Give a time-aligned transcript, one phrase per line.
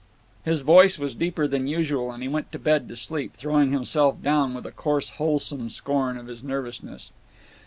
[0.43, 4.19] His voice was deeper than usual, and he went to bed to sleep, throwing himself
[4.19, 7.11] down with a coarse wholesome scorn of his nervousness.